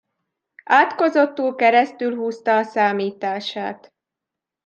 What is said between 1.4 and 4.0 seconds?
keresztülhúzta a számítását.